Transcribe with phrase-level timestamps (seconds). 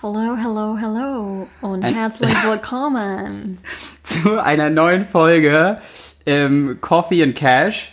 [0.00, 3.58] Hello, hello, hello und Ein- herzlich willkommen
[4.02, 5.80] zu einer neuen Folge
[6.26, 7.92] ähm, Coffee and Cash.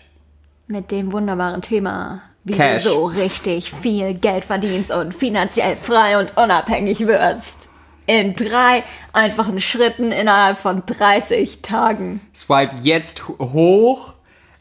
[0.67, 2.83] mit dem wunderbaren Thema, wie Cash.
[2.83, 7.69] du so richtig viel Geld verdienst und finanziell frei und unabhängig wirst.
[8.05, 8.83] In drei
[9.13, 12.19] einfachen Schritten innerhalb von 30 Tagen.
[12.35, 14.13] Swipe jetzt ho- hoch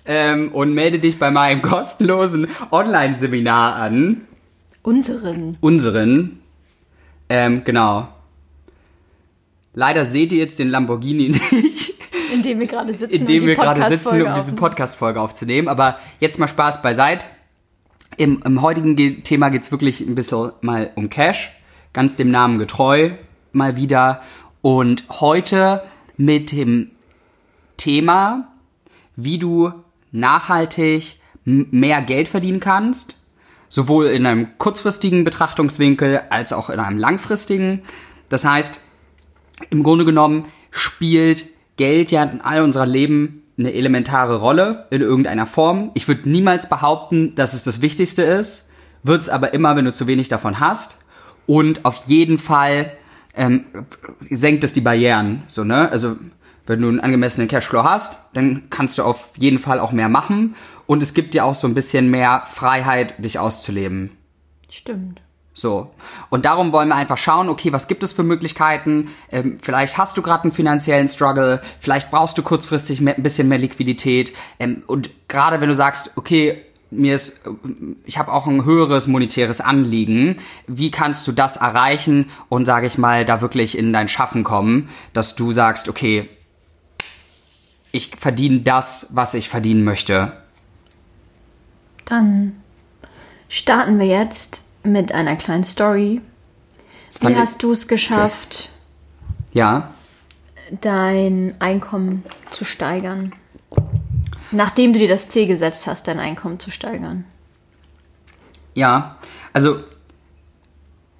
[0.04, 4.20] ähm, und melde dich bei meinem kostenlosen Online-Seminar an.
[4.84, 5.56] Unseren.
[5.60, 6.38] Unseren.
[7.34, 8.08] Ähm, genau.
[9.72, 11.94] Leider seht ihr jetzt den Lamborghini nicht,
[12.30, 13.14] In dem wir gerade sitzen.
[13.14, 14.54] in dem wir gerade sitzen, um diese.
[14.54, 15.68] Podcast-Folge aufzunehmen.
[15.68, 17.24] Aber jetzt mal Spaß beiseite.
[18.18, 21.50] Im, im heutigen Ge Thema geht's wirklich ein bisschen mal um Cash.
[21.94, 23.12] Ganz dem Namen getreu
[23.52, 24.20] mal wieder.
[24.60, 25.82] Und heute
[26.18, 26.90] mit dem
[27.78, 28.52] Thema,
[29.16, 29.72] wie du
[30.10, 33.16] nachhaltig mehr Geld verdienen kannst.
[33.72, 37.80] Sowohl in einem kurzfristigen Betrachtungswinkel als auch in einem langfristigen.
[38.28, 38.82] Das heißt,
[39.70, 41.46] im Grunde genommen spielt
[41.78, 45.90] Geld ja in all unserer Leben eine elementare Rolle in irgendeiner Form.
[45.94, 48.70] Ich würde niemals behaupten, dass es das Wichtigste ist,
[49.04, 51.06] wird es aber immer, wenn du zu wenig davon hast.
[51.46, 52.92] Und auf jeden Fall
[53.34, 53.64] ähm,
[54.28, 55.44] senkt es die Barrieren.
[55.48, 55.90] So, ne?
[55.90, 56.18] Also
[56.66, 60.56] wenn du einen angemessenen Cashflow hast, dann kannst du auf jeden Fall auch mehr machen.
[60.92, 64.10] Und es gibt dir auch so ein bisschen mehr Freiheit, dich auszuleben.
[64.70, 65.22] Stimmt.
[65.54, 65.90] So.
[66.28, 69.08] Und darum wollen wir einfach schauen, okay, was gibt es für Möglichkeiten?
[69.30, 73.48] Ähm, vielleicht hast du gerade einen finanziellen Struggle, vielleicht brauchst du kurzfristig mehr, ein bisschen
[73.48, 74.34] mehr Liquidität.
[74.58, 77.48] Ähm, und gerade wenn du sagst, okay, mir ist,
[78.04, 82.98] ich habe auch ein höheres monetäres Anliegen, wie kannst du das erreichen und sage ich
[82.98, 86.28] mal, da wirklich in dein Schaffen kommen, dass du sagst, okay,
[87.92, 90.41] ich verdiene das, was ich verdienen möchte.
[92.12, 92.52] Dann
[93.48, 96.20] starten wir jetzt mit einer kleinen Story.
[97.10, 98.68] Wie fand hast du es geschafft,
[99.54, 99.88] Ja.
[100.82, 103.32] dein Einkommen zu steigern?
[104.50, 107.24] Nachdem du dir das Ziel gesetzt hast, dein Einkommen zu steigern.
[108.74, 109.16] Ja,
[109.54, 109.82] also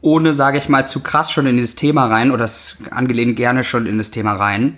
[0.03, 2.47] ohne, sage ich mal, zu krass schon in dieses Thema rein oder
[2.91, 4.77] angelehnt gerne schon in das Thema rein,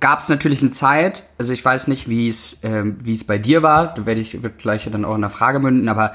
[0.00, 3.38] gab es natürlich eine Zeit, also ich weiß nicht, wie es ähm, wie es bei
[3.38, 6.14] dir war, da werde ich wird gleich dann auch in der Frage münden, aber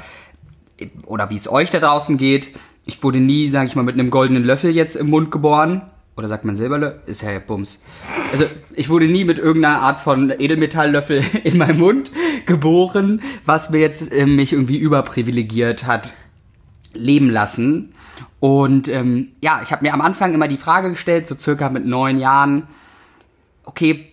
[1.05, 2.51] oder wie es euch da draußen geht.
[2.85, 5.83] Ich wurde nie, sage ich mal, mit einem goldenen Löffel jetzt im Mund geboren.
[6.15, 6.99] Oder sagt man Silberlöffel?
[7.05, 7.83] Ist ja Bums.
[8.31, 12.11] Also ich wurde nie mit irgendeiner Art von Edelmetalllöffel in meinem Mund
[12.45, 16.11] geboren, was mir jetzt äh, mich irgendwie überprivilegiert hat
[16.93, 17.93] leben lassen.
[18.39, 21.85] Und ähm, ja, ich habe mir am Anfang immer die Frage gestellt, so circa mit
[21.85, 22.67] neun Jahren,
[23.69, 24.11] okay,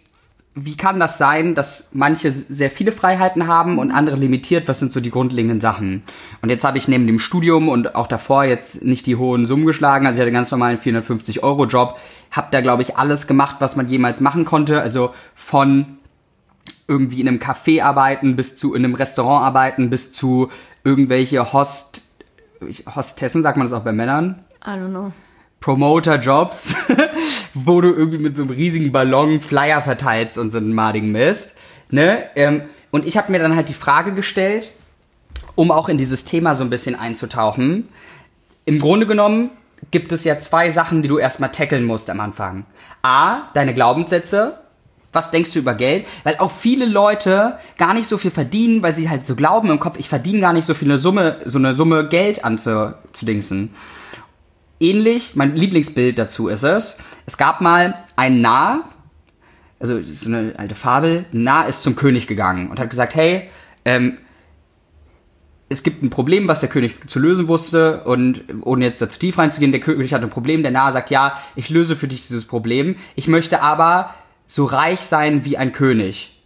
[0.55, 4.69] wie kann das sein, dass manche sehr viele Freiheiten haben und andere limitiert?
[4.69, 6.03] Was sind so die grundlegenden Sachen?
[6.41, 9.67] Und jetzt habe ich neben dem Studium und auch davor jetzt nicht die hohen Summen
[9.67, 10.06] geschlagen.
[10.06, 12.00] Also ich hatte ganz normalen 450 Euro Job,
[12.31, 14.81] habe da glaube ich alles gemacht, was man jemals machen konnte.
[14.81, 15.99] Also von
[16.88, 20.49] irgendwie in einem Café arbeiten bis zu in einem Restaurant arbeiten bis zu
[20.84, 22.03] irgendwelche Host
[22.94, 24.43] Hostessen, sagt man das auch bei Männern?
[24.65, 25.12] I don't know.
[25.66, 26.77] Promoter-Jobs,
[27.54, 31.56] wo du irgendwie mit so einem riesigen Ballon Flyer verteilst und so einen madigen Mist.
[31.91, 32.22] Ne?
[32.37, 32.62] Ähm,
[32.93, 34.71] und ich habe mir dann halt die Frage gestellt,
[35.56, 37.88] um auch in dieses Thema so ein bisschen einzutauchen.
[38.65, 39.50] Im Grunde genommen
[39.91, 42.65] gibt es ja zwei Sachen, die du erstmal tackeln musst am Anfang.
[43.03, 44.59] A, deine Glaubenssätze.
[45.12, 46.06] Was denkst du über Geld?
[46.22, 49.81] Weil auch viele Leute gar nicht so viel verdienen, weil sie halt so glauben im
[49.81, 53.75] Kopf, ich verdiene gar nicht so viel eine Summe, so eine Summe Geld anzudingsen
[54.81, 58.88] ähnlich, mein Lieblingsbild dazu ist es, es gab mal einen Narr,
[59.78, 63.50] also so eine alte Fabel, ein Narr ist zum König gegangen und hat gesagt, hey,
[63.84, 64.19] ähm,
[65.69, 69.19] es gibt ein Problem, was der König zu lösen wusste und ohne jetzt da zu
[69.19, 72.20] tief reinzugehen, der König hat ein Problem, der Narr sagt, ja, ich löse für dich
[72.20, 74.14] dieses Problem, ich möchte aber
[74.47, 76.41] so reich sein wie ein König.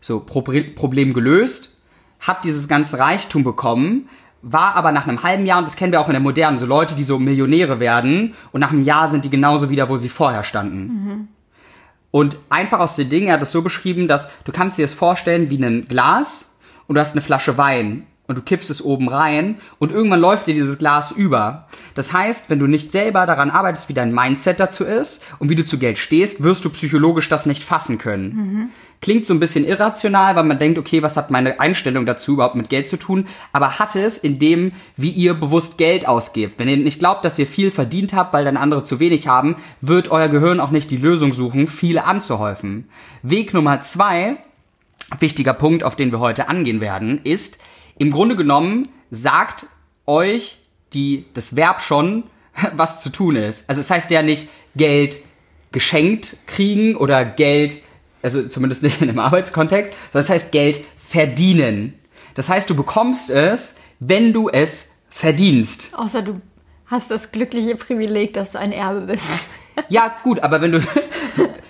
[0.00, 1.76] So, Pro Problem gelöst,
[2.18, 4.08] hat dieses ganze Reichtum bekommen,
[4.42, 6.66] war aber nach einem halben Jahr, und das kennen wir auch in der Modernen, so
[6.66, 10.08] Leute, die so Millionäre werden und nach einem Jahr sind die genauso wieder, wo sie
[10.08, 10.80] vorher standen.
[12.10, 14.94] Und einfach aus den Dingen, er hat es so beschrieben, dass du kannst dir das
[14.94, 19.08] vorstellen wie ein Glas und du hast eine Flasche Wein und du kippst es oben
[19.08, 21.68] rein und irgendwann läuft dir dieses Glas über.
[21.94, 25.54] Das heißt, wenn du nicht selber daran arbeitest, wie dein Mindset dazu ist und wie
[25.56, 28.70] du zu Geld stehst, wirst du psychologisch das nicht fassen können.
[29.00, 32.54] Klingt so ein bisschen irrational, weil man denkt, okay, was hat meine Einstellung dazu überhaupt
[32.54, 33.26] mit Geld zu tun?
[33.50, 36.58] Aber hat es in dem, wie ihr bewusst Geld ausgebt.
[36.58, 39.56] Wenn ihr nicht glaubt, dass ihr viel verdient habt, weil dann andere zu wenig haben,
[39.80, 42.90] wird euer Gehirn auch nicht die Lösung suchen, viele anzuhäufen.
[43.22, 44.36] Weg Nummer zwei,
[45.18, 47.62] wichtiger Punkt, auf den wir heute angehen werden, ist,
[47.96, 49.66] im Grunde genommen sagt
[50.06, 50.58] euch
[50.92, 52.24] die, das Verb schon,
[52.74, 53.70] was zu tun ist.
[53.70, 55.18] Also es heißt ja nicht Geld
[55.72, 57.78] geschenkt kriegen oder Geld,
[58.22, 61.94] also zumindest nicht in einem Arbeitskontext, sondern es heißt Geld verdienen.
[62.34, 65.98] Das heißt, du bekommst es, wenn du es verdienst.
[65.98, 66.40] Außer du
[66.86, 69.48] hast das glückliche Privileg, dass du ein Erbe bist.
[69.88, 70.80] Ja, gut, aber wenn du,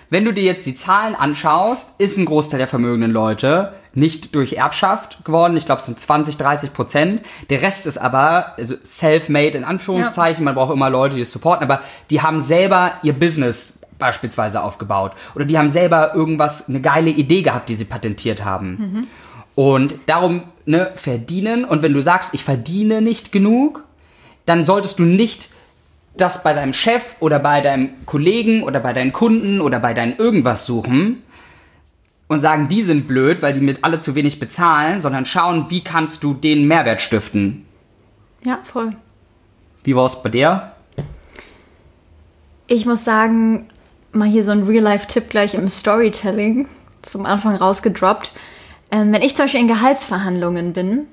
[0.08, 4.54] wenn du dir jetzt die Zahlen anschaust, ist ein Großteil der vermögenden Leute nicht durch
[4.54, 5.56] Erbschaft geworden.
[5.56, 7.22] Ich glaube, es sind 20, 30 Prozent.
[7.50, 10.44] Der Rest ist aber also self-made in Anführungszeichen.
[10.44, 15.12] Man braucht immer Leute, die es supporten, aber die haben selber ihr Business beispielsweise aufgebaut.
[15.34, 19.08] Oder die haben selber irgendwas, eine geile Idee gehabt, die sie patentiert haben.
[19.54, 21.64] Und darum, ne, verdienen.
[21.64, 23.84] Und wenn du sagst, ich verdiene nicht genug,
[24.46, 25.50] dann solltest du nicht
[26.16, 30.16] das bei deinem Chef oder bei deinem Kollegen oder bei deinen Kunden oder bei deinen
[30.16, 31.22] irgendwas suchen
[32.28, 35.82] und sagen, die sind blöd, weil die mit alle zu wenig bezahlen, sondern schauen, wie
[35.82, 37.66] kannst du den Mehrwert stiften.
[38.44, 38.94] Ja, voll.
[39.82, 40.72] Wie war es bei dir?
[42.66, 43.66] Ich muss sagen,
[44.12, 46.68] mal hier so ein Real-Life-Tipp gleich im Storytelling
[47.02, 48.32] zum Anfang rausgedroppt.
[48.90, 51.06] Ähm, wenn ich zum Beispiel in Gehaltsverhandlungen bin,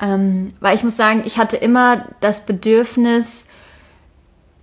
[0.00, 3.48] ähm, weil ich muss sagen, ich hatte immer das Bedürfnis,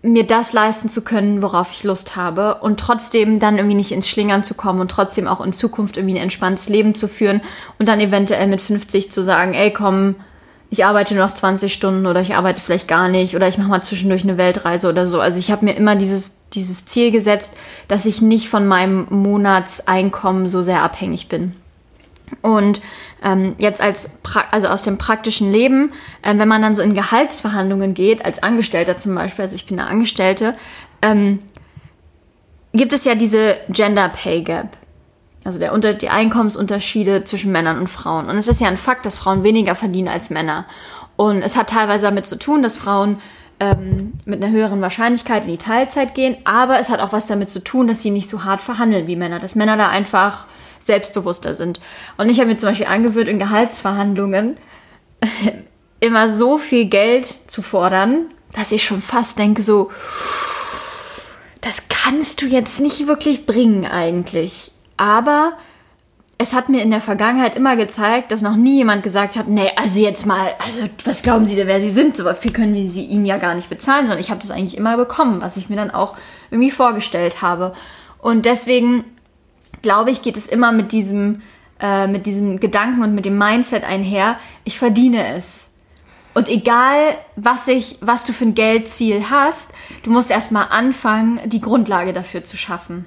[0.01, 4.07] mir das leisten zu können, worauf ich Lust habe und trotzdem dann irgendwie nicht ins
[4.07, 7.41] Schlingern zu kommen und trotzdem auch in Zukunft irgendwie ein entspanntes Leben zu führen
[7.79, 10.15] und dann eventuell mit 50 zu sagen, ey komm,
[10.71, 13.69] ich arbeite nur noch 20 Stunden oder ich arbeite vielleicht gar nicht oder ich mache
[13.69, 15.19] mal zwischendurch eine Weltreise oder so.
[15.19, 17.55] Also ich habe mir immer dieses, dieses Ziel gesetzt,
[17.87, 21.55] dass ich nicht von meinem Monatseinkommen so sehr abhängig bin.
[22.41, 22.81] Und
[23.23, 26.93] ähm, jetzt als pra also aus dem praktischen Leben, äh, wenn man dann so in
[26.93, 30.53] Gehaltsverhandlungen geht, als Angestellter zum Beispiel, also ich bin eine Angestellte,
[31.01, 31.39] ähm,
[32.73, 34.77] gibt es ja diese Gender Pay Gap.
[35.43, 38.29] Also der unter die Einkommensunterschiede zwischen Männern und Frauen.
[38.29, 40.65] Und es ist ja ein Fakt, dass Frauen weniger verdienen als Männer.
[41.15, 43.19] Und es hat teilweise damit zu tun, dass Frauen
[43.59, 47.49] ähm, mit einer höheren Wahrscheinlichkeit in die Teilzeit gehen, aber es hat auch was damit
[47.49, 50.47] zu tun, dass sie nicht so hart verhandeln wie Männer, dass Männer da einfach
[50.79, 51.79] selbstbewusster sind.
[52.17, 54.57] Und ich habe mir zum Beispiel angewöhnt, in Gehaltsverhandlungen
[55.99, 59.91] immer so viel Geld zu fordern, dass ich schon fast denke, so,
[61.61, 64.71] das kannst du jetzt nicht wirklich bringen eigentlich.
[64.99, 65.53] Aber
[66.37, 69.71] es hat mir in der Vergangenheit immer gezeigt, dass noch nie jemand gesagt hat, nee,
[69.77, 72.17] also jetzt mal, also was glauben Sie denn, wer Sie sind?
[72.17, 74.75] So viel können wir Sie Ihnen ja gar nicht bezahlen, sondern ich habe das eigentlich
[74.75, 76.17] immer bekommen, was ich mir dann auch
[76.51, 77.73] irgendwie vorgestellt habe.
[78.17, 79.05] Und deswegen
[79.81, 81.43] glaube ich, geht es immer mit diesem,
[81.79, 85.75] äh, mit diesem Gedanken und mit dem Mindset einher, ich verdiene es.
[86.33, 89.71] Und egal, was ich, was du für ein Geldziel hast,
[90.03, 93.05] du musst erstmal anfangen, die Grundlage dafür zu schaffen.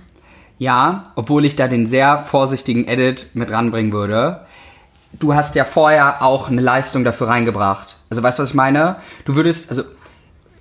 [0.63, 4.43] Ja, obwohl ich da den sehr vorsichtigen Edit mit ranbringen würde.
[5.13, 7.97] Du hast ja vorher auch eine Leistung dafür reingebracht.
[8.11, 8.95] Also weißt du, was ich meine?
[9.25, 9.83] Du würdest, also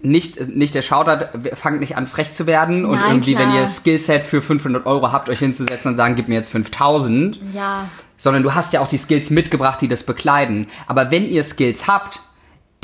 [0.01, 3.53] nicht, nicht der Shoutout, fangt nicht an frech zu werden und Nein, irgendwie, klar.
[3.53, 7.39] wenn ihr Skillset für 500 Euro habt, euch hinzusetzen und sagen, gib mir jetzt 5000.
[7.53, 7.87] Ja.
[8.17, 10.65] Sondern du hast ja auch die Skills mitgebracht, die das bekleiden.
[10.87, 12.21] Aber wenn ihr Skills habt,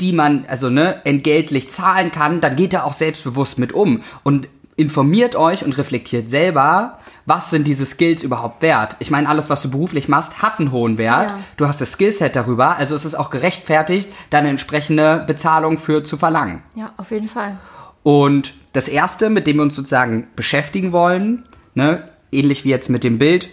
[0.00, 4.48] die man, also ne, entgeltlich zahlen kann, dann geht da auch selbstbewusst mit um und
[4.78, 8.96] informiert euch und reflektiert selber, was sind diese Skills überhaupt wert?
[9.00, 11.30] Ich meine, alles, was du beruflich machst, hat einen hohen Wert.
[11.30, 11.38] Ja.
[11.56, 16.04] Du hast das Skillset darüber, also es ist auch gerechtfertigt, da eine entsprechende Bezahlung für
[16.04, 16.62] zu verlangen.
[16.76, 17.58] Ja, auf jeden Fall.
[18.04, 21.42] Und das erste, mit dem wir uns sozusagen beschäftigen wollen,
[21.74, 23.48] ne, ähnlich wie jetzt mit dem Bild,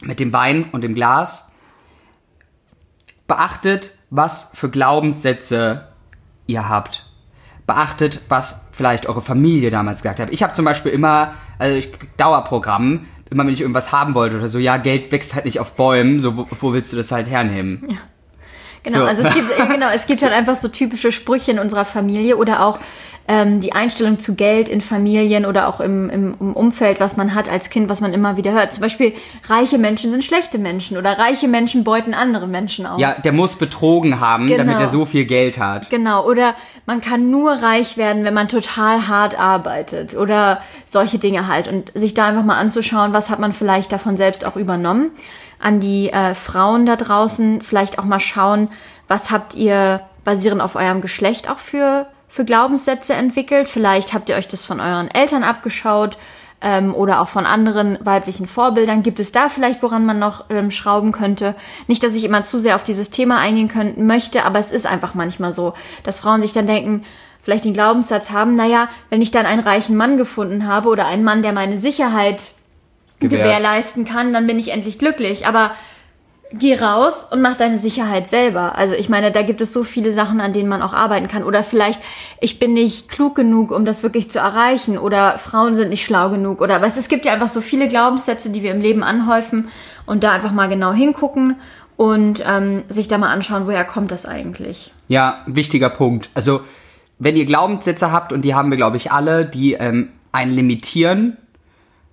[0.00, 1.52] mit dem Wein und dem Glas,
[3.26, 5.88] beachtet, was für Glaubenssätze
[6.46, 7.05] ihr habt.
[7.66, 10.30] Beachtet, was vielleicht eure Familie damals gesagt hat.
[10.30, 14.48] Ich habe zum Beispiel immer, also ich Dauerprogramm, immer wenn ich irgendwas haben wollte oder
[14.48, 17.28] so, ja, Geld wächst halt nicht auf Bäumen, so wo, wo willst du das halt
[17.28, 17.98] hernehmen?
[18.84, 19.04] Genau, So.
[19.04, 22.36] also es gibt, ja, genau, es gibt halt einfach so typische Sprüche in unserer Familie
[22.36, 22.78] oder auch
[23.28, 27.34] ähm, die Einstellung zu Geld in Familien oder auch im, im, im Umfeld, was man
[27.34, 28.72] hat als Kind, was man immer wieder hört.
[28.72, 29.14] Zum Beispiel,
[29.48, 33.00] reiche Menschen sind schlechte Menschen oder reiche Menschen beuten andere Menschen aus.
[33.00, 34.58] Ja, der muss betrogen haben, Genau.
[34.58, 35.90] damit er so viel Geld hat.
[35.90, 36.54] Genau, oder
[36.86, 41.66] man kann nur reich werden, wenn man total hart arbeitet oder solche Dinge halt.
[41.68, 45.10] Und sich da einfach mal anzuschauen, was hat man vielleicht davon selbst auch übernommen.
[45.58, 48.68] An die äh, Frauen da draußen vielleicht auch mal schauen,
[49.08, 53.68] was habt ihr basierend auf eurem Geschlecht auch für, für Glaubenssätze entwickelt.
[53.68, 56.18] Vielleicht habt ihr euch das von euren Eltern abgeschaut
[56.60, 59.02] ähm, oder auch von anderen weiblichen Vorbildern.
[59.02, 61.54] Gibt es da vielleicht, woran man noch ähm, schrauben könnte?
[61.86, 64.86] Nicht, dass ich immer zu sehr auf dieses Thema eingehen können, möchte, aber es ist
[64.86, 67.04] einfach manchmal so, dass Frauen sich dann denken,
[67.42, 71.22] vielleicht den Glaubenssatz haben, naja, wenn ich dann einen reichen Mann gefunden habe oder einen
[71.22, 72.50] Mann, der meine Sicherheit
[73.20, 73.42] Gewährt.
[73.42, 75.46] gewährleisten kann, dann bin ich endlich glücklich.
[75.46, 75.70] Aber
[76.52, 78.76] Geh raus und mach deine Sicherheit selber.
[78.76, 81.42] Also ich meine, da gibt es so viele Sachen, an denen man auch arbeiten kann.
[81.42, 82.00] Oder vielleicht,
[82.40, 84.96] ich bin nicht klug genug, um das wirklich zu erreichen.
[84.96, 86.60] Oder Frauen sind nicht schlau genug.
[86.60, 89.68] Oder was, es gibt ja einfach so viele Glaubenssätze, die wir im Leben anhäufen.
[90.06, 91.56] Und da einfach mal genau hingucken
[91.96, 94.92] und ähm, sich da mal anschauen, woher kommt das eigentlich.
[95.08, 96.30] Ja, wichtiger Punkt.
[96.34, 96.60] Also,
[97.18, 101.38] wenn ihr Glaubenssätze habt, und die haben wir, glaube ich, alle, die ähm, einen limitieren,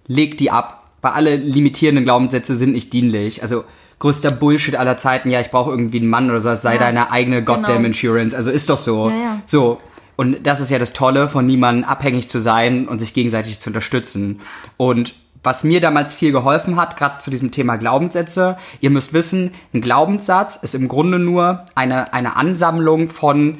[0.08, 0.80] legt die ab.
[1.02, 3.44] Weil alle limitierenden Glaubenssätze sind nicht dienlich.
[3.44, 3.66] Also,
[4.04, 6.80] größter Bullshit aller Zeiten, ja, ich brauche irgendwie einen Mann oder so, es sei Ja,
[6.82, 7.88] deine eigene Goddamn genau.
[7.88, 8.36] Insurance.
[8.36, 9.10] Also ist doch so.
[9.10, 9.42] Ja, ja.
[9.48, 9.80] So.
[10.18, 13.70] Und das ist ja das Tolle, von niemandem abhängig zu sein und sich gegenseitig zu
[13.70, 14.42] unterstützen.
[14.76, 19.54] Und was mir damals viel geholfen hat, gerade zu diesem Thema Glaubenssätze, ihr müsst wissen,
[19.74, 23.60] ein Glaubenssatz ist im Grunde nur eine, eine Ansammlung von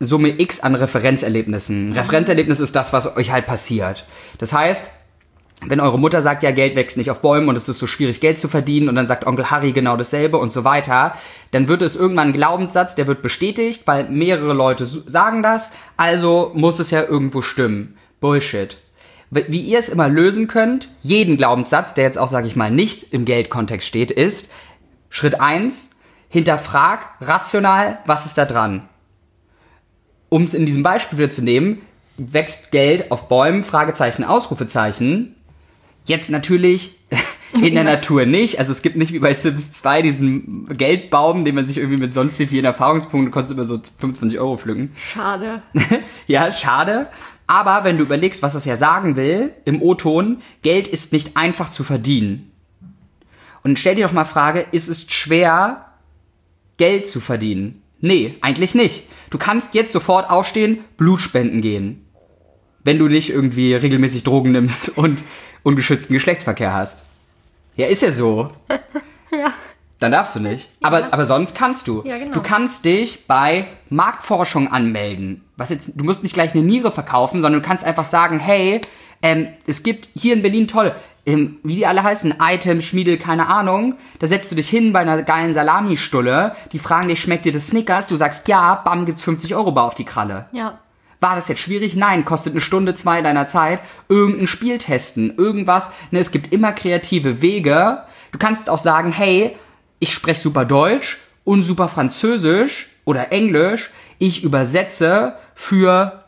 [0.00, 1.90] Summe X an Referenzerlebnissen.
[1.90, 4.06] Ein Referenzerlebnis ist das, was euch halt passiert.
[4.38, 5.03] Das heißt,
[5.66, 8.20] wenn eure Mutter sagt, ja, Geld wächst nicht auf Bäumen und es ist so schwierig,
[8.20, 11.14] Geld zu verdienen und dann sagt Onkel Harry genau dasselbe und so weiter,
[11.50, 16.52] dann wird es irgendwann ein Glaubenssatz, der wird bestätigt, weil mehrere Leute sagen das, also
[16.54, 17.96] muss es ja irgendwo stimmen.
[18.20, 18.78] Bullshit.
[19.30, 22.70] Wie wie ihr es immer lösen könnt, jeden Glaubenssatz, der jetzt auch, sage ich mal,
[22.70, 24.52] nicht im Geldkontext steht, ist
[25.10, 28.88] Schritt eins: hinterfrag rational, was ist da dran?
[30.28, 31.82] Um es in diesem Beispiel wieder zu nehmen,
[32.16, 35.36] wächst Geld auf Bäumen, Fragezeichen, Ausrufezeichen.
[36.04, 36.92] Jetzt natürlich
[37.52, 38.58] in der Natur nicht.
[38.58, 42.14] Also es gibt nicht wie bei Sims 2 diesen Geldbaum, den man sich irgendwie mit
[42.14, 44.92] sonst wie vielen Erfahrungspunkten konntest über so 25 Euro pflücken.
[44.96, 45.62] Schade.
[46.26, 47.08] Ja, schade.
[47.46, 51.70] Aber wenn du überlegst, was das ja sagen will, im O-Ton, Geld ist nicht einfach
[51.70, 52.50] zu verdienen.
[53.62, 55.92] Und stell dir doch mal Frage, ist es schwer,
[56.78, 57.82] Geld zu verdienen?
[58.00, 59.04] Nee, eigentlich nicht.
[59.30, 62.04] Du kannst jetzt sofort aufstehen, Blutspenden gehen.
[62.82, 65.24] Wenn du nicht irgendwie regelmäßig Drogen nimmst und
[65.64, 67.02] ungeschützten Geschlechtsverkehr hast.
[67.74, 68.52] Ja, ist ja so.
[69.32, 69.52] Ja.
[69.98, 70.68] Dann darfst du nicht.
[70.80, 72.02] Aber, aber sonst kannst du.
[72.04, 72.34] Ja, genau.
[72.34, 75.44] Du kannst dich bei Marktforschung anmelden.
[75.56, 78.80] Was jetzt, du musst nicht gleich eine Niere verkaufen, sondern du kannst einfach sagen, hey,
[79.22, 80.94] ähm, es gibt hier in Berlin toll,
[81.26, 83.94] ähm, wie die alle heißen, Item, Schmiedel, keine Ahnung.
[84.18, 86.54] Da setzt du dich hin bei einer geilen Salamistulle.
[86.72, 88.06] Die fragen dich, schmeckt dir das Snickers?
[88.06, 90.46] Du sagst ja, bam, gibt's 50 Euro bar auf die Kralle.
[90.52, 90.78] Ja.
[91.24, 91.96] War das jetzt schwierig?
[91.96, 93.80] Nein, kostet eine Stunde, zwei deiner Zeit.
[94.10, 95.94] Irgendein Spiel testen, irgendwas.
[96.10, 98.02] Ne, es gibt immer kreative Wege.
[98.30, 99.56] Du kannst auch sagen, hey,
[100.00, 103.90] ich spreche super Deutsch und super Französisch oder Englisch.
[104.18, 106.24] Ich übersetze für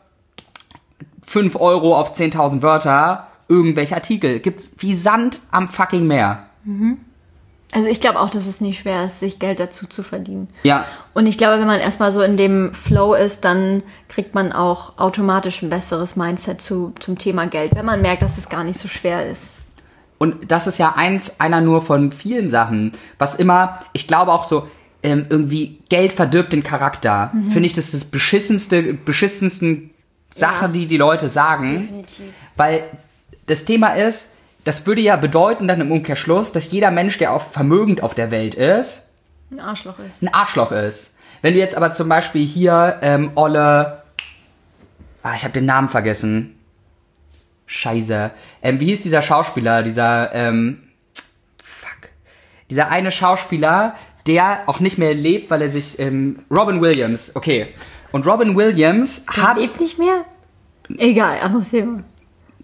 [1.27, 4.39] 5 Euro auf 10.000 Wörter irgendwelche Artikel.
[4.39, 6.47] Gibt's wie Sand am fucking Meer.
[7.73, 10.47] Also ich glaube auch, dass es nicht schwer ist, sich Geld dazu zu verdienen.
[10.63, 14.53] Ja, Und ich glaube, wenn man erstmal so in dem Flow ist, dann kriegt man
[14.53, 18.63] auch automatisch ein besseres Mindset zu, zum Thema Geld, wenn man merkt, dass es gar
[18.63, 19.55] nicht so schwer ist.
[20.17, 24.45] Und das ist ja eins, einer nur von vielen Sachen, was immer, ich glaube auch
[24.45, 24.67] so,
[25.03, 27.31] ähm, irgendwie Geld verdirbt den Charakter.
[27.51, 29.91] Finde ich, das ist das beschissenste, beschissensten
[30.33, 30.67] Sache, Ja.
[30.69, 31.81] die die Leute sagen.
[31.81, 32.25] Definitiv.
[32.55, 32.83] Weil
[33.45, 34.36] das Thema ist,
[34.67, 38.31] das würde ja bedeuten dann im Umkehrschluss, dass jeder Mensch, der auf vermögend auf der
[38.31, 39.13] Welt ist,
[39.49, 40.21] Ein Arschloch ist.
[40.21, 41.19] ein Arschloch ist.
[41.41, 44.01] Wenn du jetzt aber zum Beispiel hier ähm, Olle,
[45.23, 46.59] ah, ich habe den Namen vergessen.
[47.65, 48.31] Scheiße.
[48.61, 50.83] Ähm, wie hieß dieser Schauspieler, dieser, ähm,
[51.63, 52.09] fuck.
[52.69, 53.95] Dieser eine Schauspieler,
[54.25, 57.73] der auch nicht mehr lebt, weil er sich, ähm, Robin Williams, okay.
[58.11, 60.25] Und Robin Williams Der hat, lebt nicht mehr?
[60.97, 62.03] Egal, anderes Thema.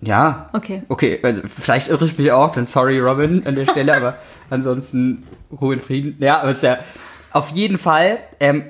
[0.06, 0.84] Ja, Okay.
[0.90, 4.16] Okay, also vielleicht irre ich mich auch, dann sorry Robin an der Stelle, aber
[4.50, 5.24] ansonsten
[5.60, 6.18] Ruhe in Frieden.
[6.20, 6.78] Ja, aber ist ja
[7.32, 8.66] auf jeden Fall ähm,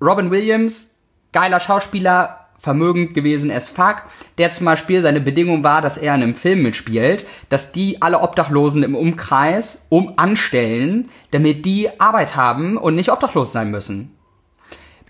[0.00, 1.02] Robin Williams,
[1.32, 4.02] geiler Schauspieler, vermögend gewesen as fuck,
[4.38, 8.20] der zum Beispiel seine Bedingung war, dass er in einem Film mitspielt, dass die alle
[8.20, 14.16] Obdachlosen im Umkreis um anstellen, damit die Arbeit haben und nicht obdachlos sein müssen.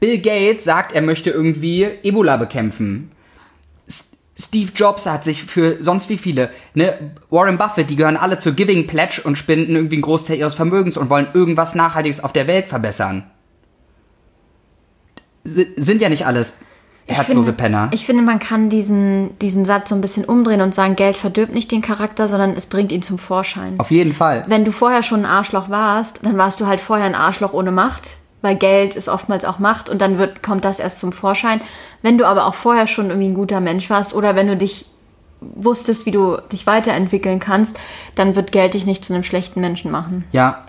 [0.01, 3.13] Bill Gates sagt, er möchte irgendwie Ebola bekämpfen.
[4.39, 8.53] Steve Jobs hat sich für sonst wie viele, ne, Warren Buffett, die gehören alle zur
[8.53, 12.47] Giving Pledge und spenden irgendwie einen Großteil ihres Vermögens und wollen irgendwas Nachhaltiges auf der
[12.47, 13.25] Welt verbessern.
[15.45, 16.61] S sind ja nicht alles
[17.07, 17.91] herzlose finde, Penner.
[17.93, 21.55] Ich finde, man kann diesen, diesen Satz so ein bisschen umdrehen und sagen, Geld verdirbt
[21.55, 23.79] nicht den Charakter, sondern es bringt ihn zum Vorschein.
[23.79, 24.45] auf jeden Fall.
[24.49, 27.71] Wenn du vorher schon ein Arschloch warst, dann warst du halt vorher ein Arschloch ohne
[27.71, 31.61] Macht, weil Geld ist oftmals auch Macht und dann wird, kommt das erst zum Vorschein.
[32.01, 34.87] Wenn du aber auch vorher schon irgendwie ein guter Mensch warst oder wenn du dich
[35.41, 37.79] wusstest, wie du dich weiterentwickeln kannst,
[38.15, 40.25] dann wird Geld dich nicht zu einem schlechten Menschen machen.
[40.31, 40.65] Ja.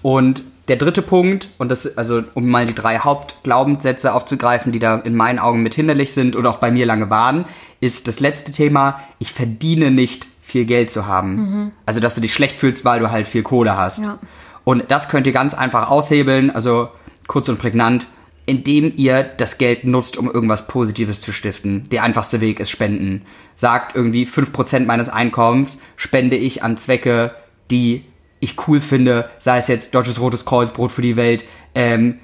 [0.00, 4.96] Und der dritte Punkt, und das, also um mal die drei Hauptglaubenssätze aufzugreifen, die da
[4.96, 7.44] in meinen Augen mit hinderlich sind und auch bei mir lange waren,
[7.80, 11.72] ist das letzte Thema, ich verdiene nicht viel Geld zu haben.
[11.84, 13.98] Also, dass du dich schlecht fühlst, weil du halt viel Kohle hast.
[13.98, 14.18] Ja.
[14.64, 16.88] Und das könnt ihr ganz einfach aushebeln, also
[17.28, 18.08] kurz und prägnant,
[18.46, 21.88] indem ihr das Geld nutzt, um irgendwas Positives zu stiften.
[21.90, 23.22] Der einfachste Weg ist Spenden.
[23.54, 27.34] Sagt irgendwie 5% meines Einkommens spende ich an Zwecke,
[27.70, 28.04] die
[28.40, 31.44] ich cool finde, sei es jetzt Deutsches Rotes Kreuz, Brot für die Welt,
[31.74, 32.20] ähm,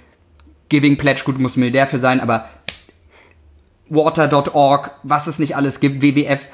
[0.71, 2.49] Giving Pledge, gut, muss Milliardär für sein, aber
[3.89, 6.49] water.org, was es nicht alles gibt, WWF,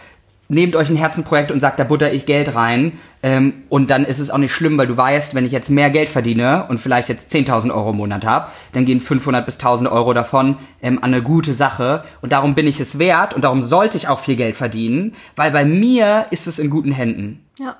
[0.51, 2.99] nehmt euch ein Herzenprojekt und sagt, da butter ich Geld rein.
[3.23, 5.91] Ähm, und dann ist es auch nicht schlimm, weil du weißt, wenn ich jetzt mehr
[5.91, 9.91] Geld verdiene und vielleicht jetzt 10.000 Euro im Monat habe, dann gehen 500 bis 1.000
[9.91, 12.05] Euro davon ähm, an eine gute Sache.
[12.21, 15.53] Und darum bin ich es wert und darum sollte ich auch viel Geld verdienen, weil
[15.53, 17.45] bei mir ist es in guten Händen.
[17.59, 17.77] Ja.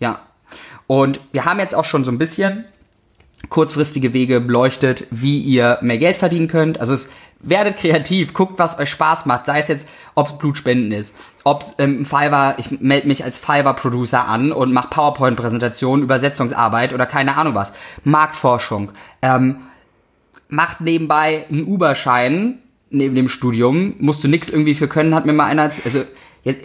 [0.00, 0.20] Ja.
[0.86, 2.64] Und wir haben jetzt auch schon so ein bisschen
[3.50, 6.80] kurzfristige Wege beleuchtet, wie ihr mehr Geld verdienen könnt.
[6.80, 10.92] Also es werdet kreativ, guckt, was euch Spaß macht, sei es jetzt, ob es Blutspenden
[10.92, 16.94] ist, ob es ähm, Fiverr, ich melde mich als Fiverr-Producer an und mache PowerPoint-Präsentationen, Übersetzungsarbeit
[16.94, 17.74] oder keine Ahnung was,
[18.04, 19.56] Marktforschung, ähm,
[20.48, 22.58] macht nebenbei einen Uber-Schein
[22.90, 26.02] neben dem Studium, musst du nix irgendwie für können, hat mir mal einer, also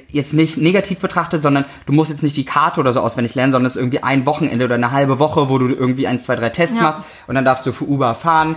[0.09, 3.53] jetzt nicht negativ betrachtet, sondern du musst jetzt nicht die Karte oder so auswendig lernen,
[3.53, 6.35] sondern es ist irgendwie ein Wochenende oder eine halbe Woche, wo du irgendwie ein, zwei,
[6.35, 6.83] drei Tests Ja.
[6.83, 8.55] machst und dann darfst du für Uber fahren.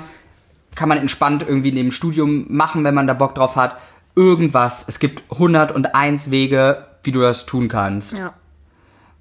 [0.75, 3.77] Kann man entspannt irgendwie neben dem Studium machen, wenn man da Bock drauf hat.
[4.15, 4.89] Irgendwas.
[4.89, 8.13] Es gibt 101 Wege, wie du das tun kannst.
[8.13, 8.35] Ja.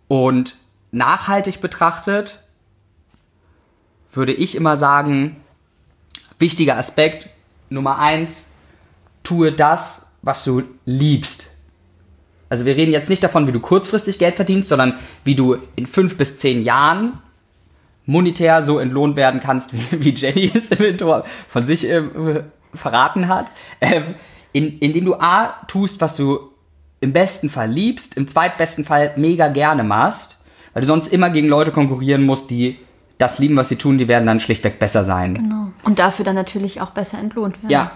[0.07, 0.55] Und
[0.91, 2.39] nachhaltig betrachtet
[4.13, 5.37] würde ich immer sagen,
[6.37, 7.29] wichtiger Aspekt
[7.69, 8.55] Nummer eins,
[9.23, 11.51] tue das, was du liebst.
[12.49, 15.87] Also wir reden jetzt nicht davon, wie du kurzfristig Geld verdienst, sondern wie du in
[15.87, 17.19] fünf bis zehn Jahren
[18.11, 22.03] monetär so entlohnt werden kannst, wie, wie Jenny es im Intro von sich äh,
[22.73, 23.47] verraten hat.
[23.79, 24.15] Ähm,
[24.53, 26.39] in, indem du A, tust, was du
[26.99, 31.47] im besten Fall liebst, im zweitbesten Fall mega gerne machst, weil du sonst immer gegen
[31.47, 32.77] Leute konkurrieren musst, die
[33.17, 35.35] das lieben, was sie tun, die werden dann schlichtweg besser sein.
[35.35, 35.67] Genau.
[35.83, 37.71] Und dafür dann natürlich auch besser entlohnt werden.
[37.71, 37.91] Ja.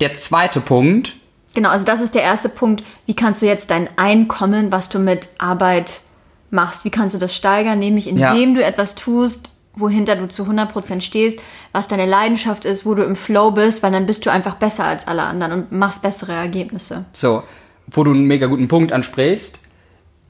[0.00, 1.14] Der zweite Punkt,
[1.52, 2.84] Genau, also das ist der erste Punkt.
[3.06, 6.02] Wie kannst du jetzt dein Einkommen, was du mit Arbeit
[6.50, 7.78] machst, wie kannst du das steigern?
[7.78, 11.40] Nämlich indem du etwas tust, wohinter du zu 100% stehst,
[11.72, 14.84] was deine Leidenschaft ist, wo du im Flow bist, weil dann bist du einfach besser
[14.84, 17.06] als alle anderen und machst bessere Ergebnisse.
[17.12, 17.42] so,
[17.86, 19.60] wo du einen mega guten Punkt ansprichst,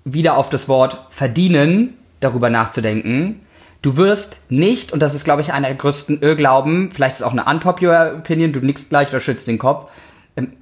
[0.04, 3.40] wieder auf das Wort verdienen darüber nachzudenken.
[3.82, 7.26] Du wirst nicht, und das ist, glaube ich, einer der größten Irrglauben, vielleicht ist es
[7.26, 9.90] auch eine unpopular Opinion, du nickst gleich oder schützt den Kopf,
[10.36, 10.52] ähm,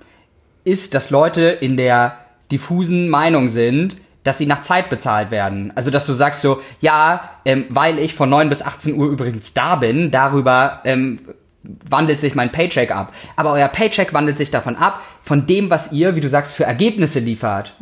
[0.65, 2.19] ist, dass Leute in der
[2.51, 3.97] diffusen Meinung sind,
[4.29, 5.73] dass sie nach Zeit bezahlt werden.
[5.75, 9.55] Also, dass du sagst so, ja, ähm, weil ich von 9 bis 18 Uhr übrigens
[9.55, 11.19] da bin, darüber ähm,
[11.63, 13.15] wandelt sich mein Paycheck ab.
[13.37, 16.65] Aber euer Paycheck wandelt sich davon ab, von dem, was ihr, wie du sagst, für
[16.65, 17.75] Ergebnisse liefert.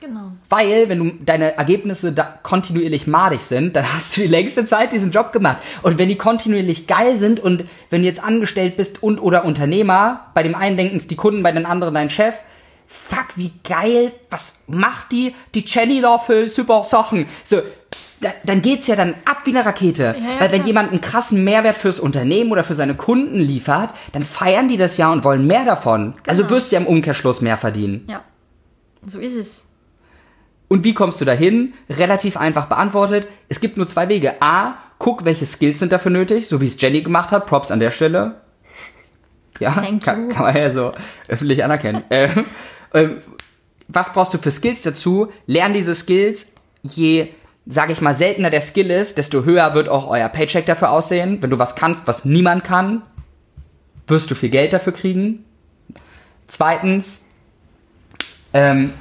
[0.00, 0.32] Genau.
[0.48, 4.90] Weil, wenn du deine Ergebnisse da kontinuierlich madig sind, dann hast du die längste Zeit
[4.90, 5.58] diesen Job gemacht.
[5.82, 10.28] Und wenn die kontinuierlich geil sind und wenn du jetzt angestellt bist und oder Unternehmer,
[10.32, 12.36] bei dem einen denken es die Kunden, bei den anderen dein Chef,
[12.86, 17.26] fuck, wie geil, was macht die, die Jenny da für super Sachen?
[17.44, 17.60] So,
[18.20, 20.16] da, dann geht's ja dann ab wie eine Rakete.
[20.18, 20.66] Ja, ja, Weil wenn klar.
[20.66, 24.96] jemand einen krassen Mehrwert fürs Unternehmen oder für seine Kunden liefert, dann feiern die das
[24.96, 26.14] ja und wollen mehr davon.
[26.26, 26.54] Also Genau.
[26.56, 28.06] wirst du ja im Umkehrschluss mehr verdienen.
[28.08, 28.22] Ja.
[29.06, 29.66] So ist es.
[30.68, 31.74] Und wie kommst du dahin?
[31.90, 33.28] Relativ einfach beantwortet.
[33.48, 34.40] Es gibt nur zwei Wege.
[34.40, 37.46] A, guck, welche Skills sind dafür nötig, so wie es Jenny gemacht hat.
[37.46, 38.40] Props an der Stelle.
[39.60, 40.92] Ja, Thank kann, kann man ja so
[41.28, 42.02] öffentlich anerkennen.
[42.94, 43.18] ähm,
[43.88, 45.28] was brauchst du für Skills dazu?
[45.46, 46.54] Lern diese Skills.
[46.82, 47.28] Je,
[47.66, 51.38] sage ich mal, seltener der Skill ist, desto höher wird auch euer Paycheck dafür aussehen.
[51.42, 53.02] Wenn du was kannst, was niemand kann,
[54.06, 55.44] wirst du viel Geld dafür kriegen.
[56.46, 57.32] Zweitens,
[58.52, 58.92] ähm,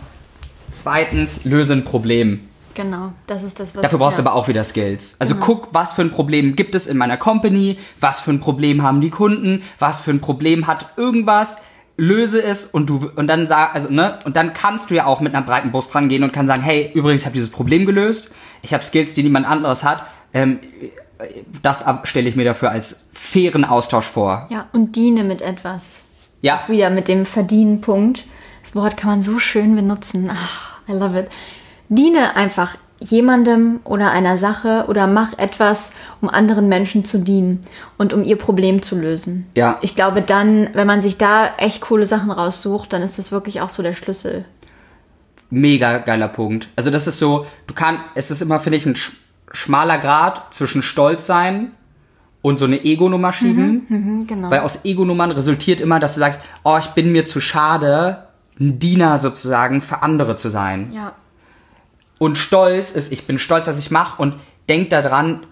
[0.71, 2.47] zweitens, löse ein Problem.
[2.73, 3.13] Genau.
[3.27, 4.23] Das ist das, was Dafür brauchst ja.
[4.23, 5.17] du aber auch wieder Skills.
[5.19, 8.81] Also guck, was für ein Problem gibt es in meiner Company, was für ein Problem
[8.81, 11.63] haben die Kunden, was für ein Problem hat irgendwas,
[11.97, 15.21] löse es und du und dann sag, also ne, und dann kannst du ja auch
[15.21, 18.33] mit einer breiten Brust rangehen und kann sagen, hey, übrigens, ich habe dieses Problem gelöst,
[18.61, 20.05] ich habe Skills, die niemand anderes hat.
[20.33, 20.59] Ähm,
[21.61, 24.47] das stelle ich mir dafür als fairen Austausch vor.
[24.49, 26.01] Ja, und diene mit etwas.
[26.41, 28.25] Ja, Wieder mit dem Verdienen-Punkt.
[28.61, 30.29] Das Wort kann man so schön benutzen.
[30.33, 31.27] Ach, I love it.
[31.87, 37.63] Diene einfach jemandem oder einer Sache oder mach etwas, um anderen Menschen zu dienen
[37.97, 39.45] und um ihr Problem zu lösen.
[39.55, 39.77] Ja.
[39.81, 43.61] Ich glaube dann, wenn man sich da echt coole Sachen raussucht, dann ist das wirklich
[43.61, 44.45] auch so der Schlüssel.
[45.49, 46.69] mega geiler Punkt.
[46.75, 49.11] Also das ist so, du kannst, es ist immer, finde ich, ein sch
[49.55, 51.73] schmaler Grad zwischen Stolz sein
[52.41, 53.85] und so eine Ego-Nummer schieben.
[53.87, 54.49] Mhm, genau.
[54.49, 58.23] Weil aus Ego-Nummern resultiert immer, dass du sagst, oh, ich bin mir zu schade,
[58.59, 60.91] ein Diener sozusagen für andere zu sein.
[60.93, 61.13] ja.
[62.19, 64.35] Und Stolz ist, ich bin stolz, dass ich mache und
[64.69, 65.45] denk daran,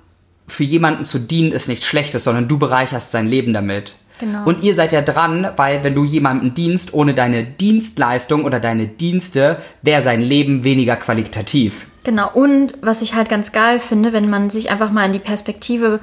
[0.48, 3.96] für jemanden zu dienen ist nichts Schlechtes, sondern du bereicherst sein Leben damit.
[4.20, 4.44] Genau.
[4.46, 8.88] Und ihr seid ja dran, weil wenn du jemandem dienst ohne deine Dienstleistung oder deine
[8.88, 11.88] Dienste, wäre sein Leben weniger qualitativ.
[12.04, 15.20] Genau, und was ich halt ganz geil finde, wenn man sich einfach mal in die
[15.20, 16.00] Perspektive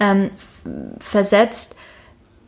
[0.00, 0.30] ähm,
[0.98, 1.76] versetzt,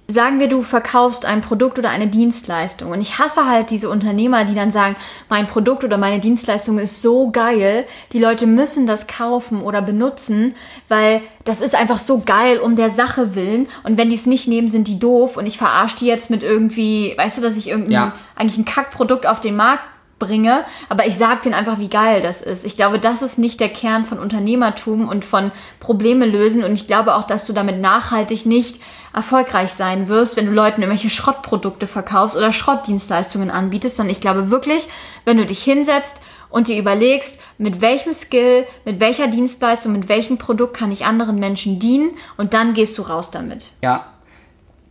[0.08, 2.90] sagen wir, du verkaufst ein Produkt oder eine Dienstleistung.
[2.90, 4.96] Und ich hasse halt diese Unternehmer, die dann sagen,
[5.28, 10.54] mein Produkt oder meine Dienstleistung ist so geil, die Leute müssen das kaufen oder benutzen,
[10.88, 13.68] weil das ist einfach so geil um der Sache willen.
[13.84, 15.36] Und wenn die es nicht nehmen, sind die doof.
[15.36, 18.12] Und ich verarsche die jetzt mit irgendwie, weißt du, dass ich irgendein, Ja.
[18.36, 19.84] eigentlich ein Kackprodukt auf den Markt
[20.18, 22.64] bringe, aber ich sag denen einfach, wie geil das ist.
[22.64, 26.86] Ich glaube, das ist nicht der Kern von Unternehmertum und von Probleme lösen und ich
[26.86, 28.80] glaube auch, dass du damit nachhaltig nicht
[29.12, 34.50] erfolgreich sein wirst, wenn du Leuten irgendwelche Schrottprodukte verkaufst oder Schrottdienstleistungen anbietest, sondern ich glaube
[34.50, 34.88] wirklich,
[35.24, 40.38] wenn du dich hinsetzt und dir überlegst, mit welchem Skill, mit welcher Dienstleistung, mit welchem
[40.38, 43.68] Produkt kann ich anderen Menschen dienen und dann gehst du raus damit.
[43.82, 44.06] Ja.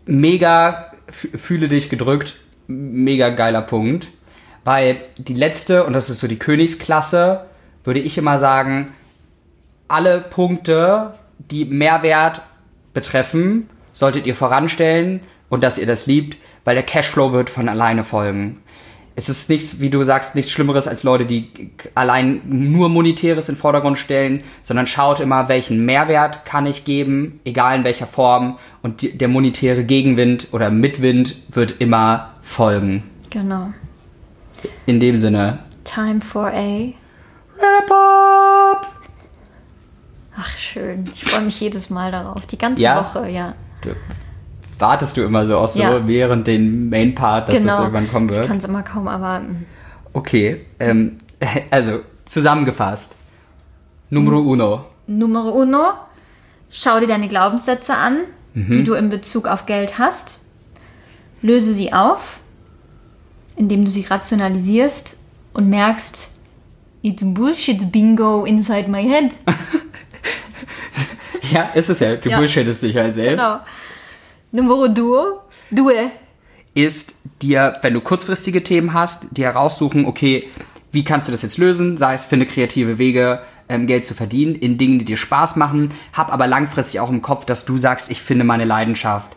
[0.06, 2.36] Mega fühle dich gedrückt.
[2.68, 4.08] Mega geiler Punkt.
[4.64, 7.46] Weil die letzte, und das ist so die Königsklasse,
[7.84, 8.94] würde ich immer sagen,
[9.88, 12.42] alle Punkte, die Mehrwert
[12.94, 18.04] betreffen, solltet ihr voranstellen und dass ihr das liebt, weil der Cashflow wird von alleine
[18.04, 18.62] folgen.
[19.16, 23.56] Es ist nichts, wie du sagst, nichts Schlimmeres als Leute, die allein nur Monetäres in
[23.56, 28.58] den Vordergrund stellen, sondern schaut immer, welchen Mehrwert kann ich geben, egal in welcher Form.
[28.82, 33.04] Und die, der monetäre Gegenwind oder Mitwind wird immer folgen.
[33.30, 33.74] Genau.
[34.86, 35.60] In dem Sinne.
[35.84, 36.94] Time for a.
[37.58, 38.88] Wrap up!
[40.38, 41.04] Ach, schön.
[41.14, 42.46] Ich freue mich jedes Mal darauf.
[42.46, 42.98] Die ganze Ja?
[42.98, 43.56] Woche, ja.
[44.80, 46.08] Wartest du immer so auch so Ja.
[46.08, 47.67] während den Main Part, dass genau.
[47.70, 48.48] das irgendwann kommen Ich wird?
[48.48, 49.65] kann es immer kaum erwarten.
[50.13, 51.17] Okay, ähm,
[51.72, 53.15] also zusammengefasst.
[54.10, 54.86] Numero uno.
[55.08, 55.94] Numero uno.
[56.70, 58.20] Schau dir deine Glaubenssätze an,
[58.54, 58.72] Mhm.
[58.72, 60.41] die du in Bezug auf Geld hast.
[61.41, 62.39] Löse sie auf,
[63.56, 65.20] indem du sie rationalisierst
[65.54, 66.32] und merkst,
[67.02, 69.36] it's bullshit bingo inside my head.
[71.52, 72.16] Ja, ist es ja.
[72.16, 72.38] Du Ja.
[72.38, 73.46] bullshittest dich halt selbst.
[73.46, 73.60] Genau.
[74.52, 75.42] Numero duo.
[75.70, 76.12] Due.
[76.74, 80.50] Ist dir, wenn du kurzfristige Themen hast, dir heraussuchen, okay,
[80.92, 81.98] wie kannst du das jetzt lösen?
[81.98, 85.92] Sei es, finde kreative Wege, ähm, Geld zu verdienen in Dingen, die dir Spaß machen.
[86.14, 89.32] Hab aber langfristig auch im Kopf, dass du sagst, ich finde meine Leidenschaft.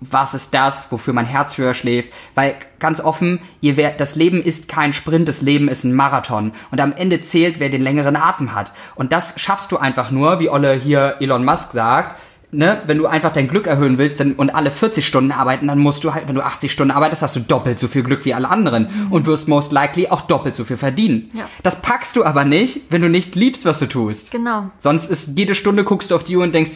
[0.00, 2.08] Was ist das, wofür mein Herz höher schläft?
[2.34, 6.52] Weil ganz offen, ihr werdet, das Leben ist kein Sprint, das Leben ist ein Marathon.
[6.70, 8.72] Und am Ende zählt, wer den längeren Atem hat.
[8.94, 12.16] Und das schaffst du einfach nur, wie Olle hier Elon Musk sagt,
[12.52, 15.78] ne, wenn du einfach dein Glück erhöhen willst dann, und alle 40 Stunden arbeiten, dann
[15.78, 18.34] musst du halt, wenn du 80 Stunden arbeitest, hast du doppelt so viel Glück wie
[18.34, 21.30] alle anderen und wirst most likely auch doppelt so viel verdienen.
[21.34, 21.48] Ja.
[21.62, 24.32] Das packst du aber nicht, wenn du nicht liebst, was du tust.
[24.32, 24.70] Genau.
[24.78, 26.72] Sonst ist jede Stunde guckst du auf die Uhr und denkst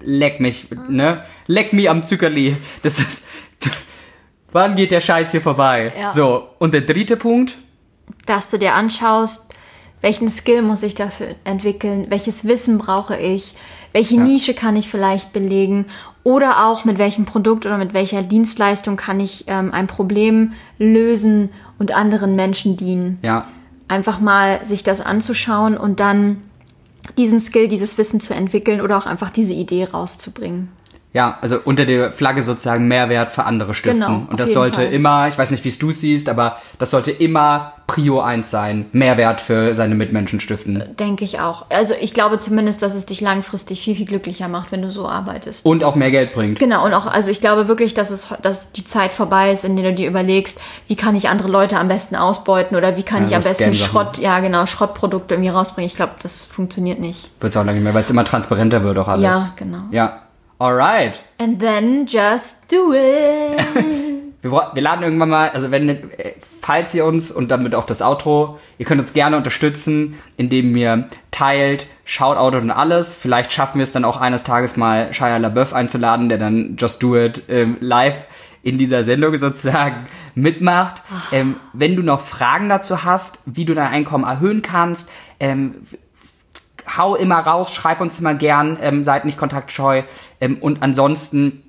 [0.00, 1.24] leck mich, ne?
[1.46, 2.56] Leck mich am Zuckerli.
[2.82, 3.28] Das ist.
[4.52, 5.92] Wann geht der Scheiß hier vorbei?
[5.98, 6.06] Ja.
[6.06, 7.56] So, und der dritte Punkt?
[8.26, 9.52] dass du dir anschaust,
[10.00, 13.54] welchen Skill muss ich dafür entwickeln, welches Wissen brauche ich,
[13.92, 15.86] welche Nische kann ich vielleicht belegen
[16.22, 21.50] oder auch mit welchem Produkt oder mit welcher Dienstleistung kann ich ähm, ein Problem lösen
[21.78, 23.18] und anderen Menschen dienen.
[23.22, 23.48] Ja.
[23.88, 26.42] Einfach mal sich das anzuschauen und dann
[27.18, 30.68] diesen Skill, dieses Wissen zu entwickeln oder auch einfach diese Idee rauszubringen.
[31.12, 34.00] Ja, also unter der Flagge sozusagen Mehrwert für andere stiften.
[34.00, 34.92] Genau, und das sollte Fall.
[34.92, 38.86] immer, ich weiß nicht, wie es du siehst, aber das sollte immer Prio 1 sein.
[38.92, 40.82] Mehrwert für seine Mitmenschen stiften.
[40.98, 41.66] Denke ich auch.
[41.68, 45.08] Also ich glaube zumindest, dass es dich langfristig viel, viel glücklicher macht, wenn du so
[45.08, 45.64] arbeitest.
[45.64, 46.58] Und auch mehr Geld bringt.
[46.58, 49.76] Genau, und auch, also ich glaube wirklich, dass es, dass die Zeit vorbei ist, in
[49.76, 53.22] der du dir überlegst, wie kann ich andere Leute am besten ausbeuten oder wie kann
[53.22, 53.74] Ja, ich am besten.
[53.74, 55.88] Schrott, ja genau, Schrottprodukte irgendwie rausbringen.
[55.88, 57.30] Ich glaube, das funktioniert nicht.
[57.40, 59.24] Wird's auch lange nicht mehr, weil es immer transparenter wird auch alles.
[59.24, 59.82] Ja, genau.
[59.90, 60.22] Ja.
[60.58, 61.20] Alright.
[61.38, 63.60] And then just do it.
[64.42, 68.02] Wir, wir laden irgendwann mal, also wenn, äh, falls ihr uns und damit auch das
[68.02, 73.16] Outro, ihr könnt uns gerne unterstützen, indem ihr teilt, Shoutout und alles.
[73.16, 77.02] Vielleicht schaffen wir es dann auch eines Tages mal Shia LaBeouf einzuladen, der dann Just
[77.02, 78.26] Do It ähm, live
[78.62, 81.02] in dieser Sendung sozusagen mitmacht.
[81.32, 85.76] Ähm, wenn du noch Fragen dazu hast, wie du dein Einkommen erhöhen kannst, ähm,
[86.96, 90.02] hau immer raus, schreib uns immer gern, ähm, seid nicht kontaktscheu.
[90.40, 91.62] Ähm, und ansonsten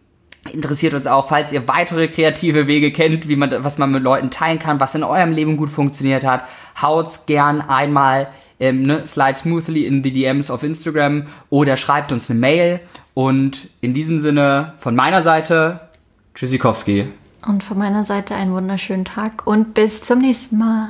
[0.47, 4.29] interessiert uns auch, falls ihr weitere kreative Wege kennt, wie man, was man mit Leuten
[4.29, 6.43] teilen kann, was in eurem Leben gut funktioniert hat,
[6.81, 8.27] haut's gern einmal,
[8.59, 12.79] ähm, ne, slide smoothly in die DMs auf Instagram oder schreibt uns eine Mail.
[13.13, 15.79] Und in diesem Sinne von meiner Seite,
[16.35, 17.07] Tschüssikowski.
[17.47, 20.87] und von meiner Seite einen wunderschönen Tag und bis zum nächsten Mal.